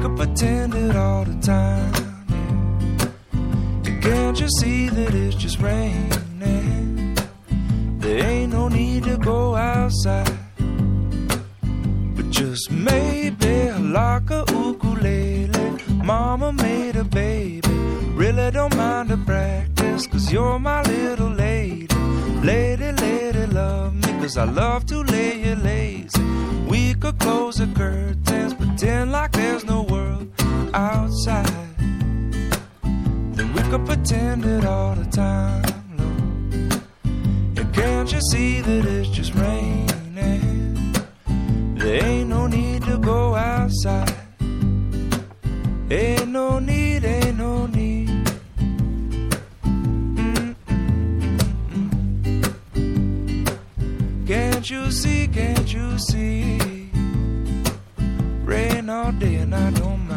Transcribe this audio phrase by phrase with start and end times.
[0.00, 1.92] could pretend it all the time.
[4.00, 7.14] Can't you see that it's just raining?
[7.98, 10.38] There ain't no need to go outside.
[12.16, 15.78] But just maybe like a ukulele.
[16.02, 17.68] Mama made a baby.
[18.14, 21.94] Really don't mind the practice, cause you're my little lady.
[22.42, 26.22] Lady, lady, love me, cause I love to lay you lazy.
[26.68, 29.82] We could close the curtains, pretend like there's no
[30.74, 31.76] outside.
[33.34, 35.62] Then we could pretend it all the time,
[35.98, 36.82] Lord.
[37.54, 39.90] Yeah, can't you see that it's just raining?
[41.74, 44.14] There ain't no need to go outside.
[45.90, 48.08] Ain't no need, ain't no need.
[54.26, 56.58] Can't you see, can't you see?
[58.44, 60.09] Rain all day and I don't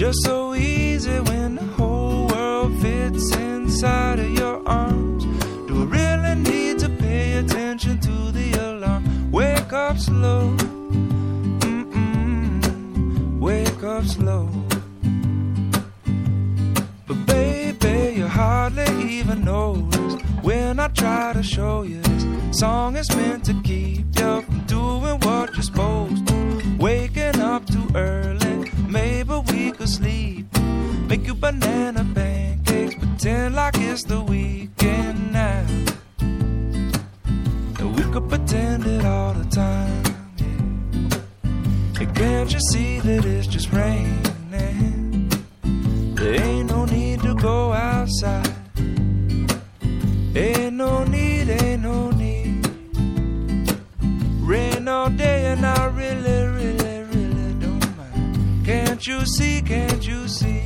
[0.00, 5.26] Just so easy when the whole world fits inside of your arms.
[5.68, 9.30] Do I really need to pay attention to the alarm?
[9.30, 10.56] Wake up slow,
[11.58, 14.48] mm-mm, wake up slow.
[17.06, 23.14] But baby, you hardly even notice when I try to show you this song is
[23.14, 26.40] meant to keep you from doing what you're supposed to.
[26.78, 28.29] Waking up too early,
[29.86, 30.46] sleep.
[31.08, 35.66] Make you banana pancakes, pretend like it's the weekend now.
[37.78, 40.02] And we could pretend it all the time.
[40.36, 42.00] Yeah.
[42.00, 44.19] And can't you see that it's just raining?
[59.00, 60.59] Can't you see, can't you see?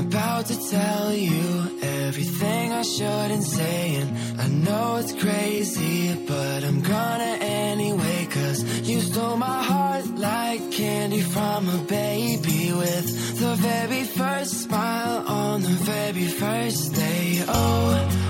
[0.00, 6.80] About to tell you everything I shouldn't say And I know it's crazy, but I'm
[6.80, 14.04] gonna anyway Cause you stole my heart like candy from a baby With the very
[14.04, 17.44] first smile on the very first day.
[17.46, 17.88] Oh,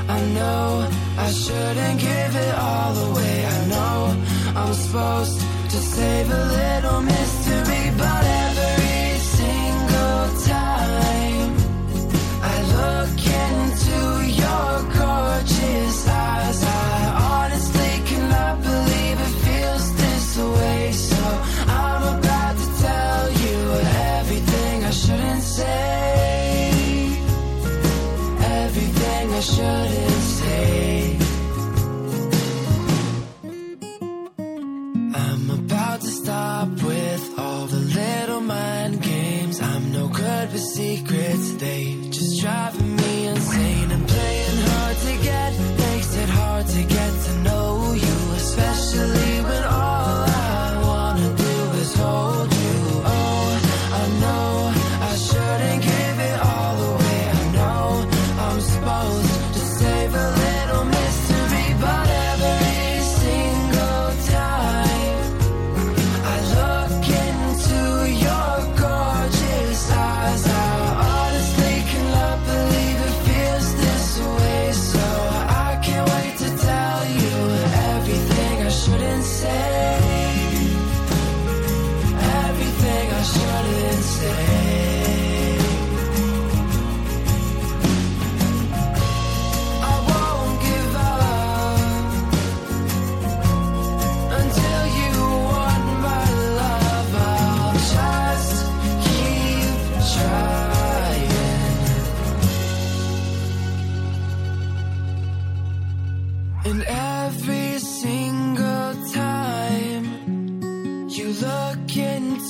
[0.09, 0.89] I know
[1.19, 3.47] I shouldn't give it all away.
[3.47, 3.97] I know
[4.57, 5.41] I'm supposed
[5.73, 8.50] to save a little mystery But
[29.41, 31.10] I shouldn't say.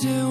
[0.00, 0.29] to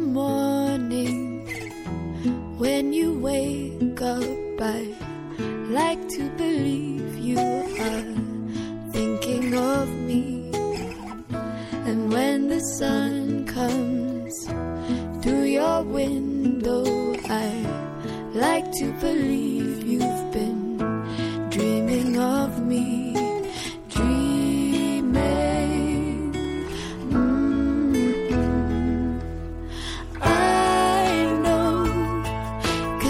[0.00, 1.46] morning
[2.58, 4.24] when you wake up.
[4.60, 4.94] I
[5.70, 8.04] like to believe you are
[8.92, 10.50] thinking of me.
[11.88, 14.46] And when the sun comes
[15.22, 16.84] through your window,
[17.24, 17.48] I
[18.34, 19.19] like to believe.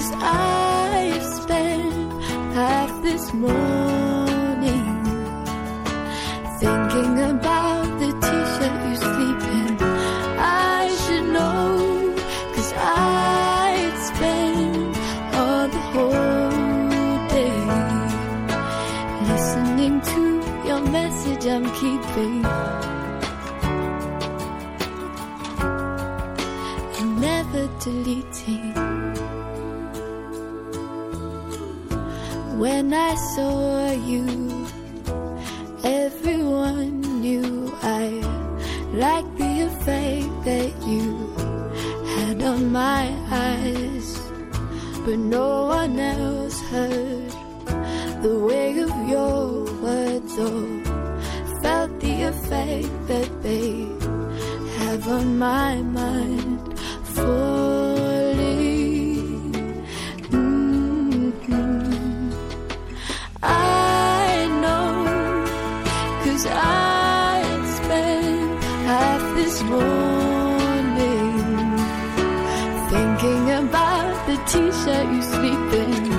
[0.01, 2.23] Cause I've spent
[2.55, 4.87] half this morning
[6.59, 9.73] thinking about the t-shirt you sleep in.
[10.39, 12.15] I should know,
[12.55, 14.97] cause I'd spend
[15.41, 17.61] all the whole day
[19.31, 20.23] listening to
[20.69, 22.45] your message I'm keeping.
[26.99, 28.60] And never deleting.
[32.61, 34.67] When I saw you,
[35.83, 38.09] everyone knew I
[38.93, 41.07] liked the effect that you
[42.17, 44.21] had on my eyes,
[45.07, 47.31] but no one else heard
[48.21, 50.61] the weight of your words or
[51.63, 53.89] felt the effect that they
[54.81, 56.79] have on my mind.
[57.15, 57.80] Falling.
[66.43, 67.43] Cause I
[67.77, 71.33] spent half this morning
[72.93, 76.13] thinking about the t-shirt you sleep in.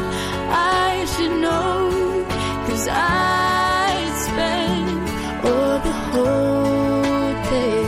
[0.53, 2.25] I should know,
[2.67, 3.95] cause I
[4.27, 5.09] spent
[5.49, 7.83] all the whole day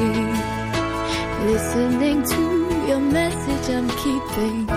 [1.52, 2.42] listening to
[2.88, 4.70] your message I'm keeping.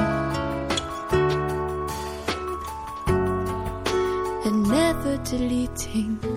[4.44, 6.35] And never deleting.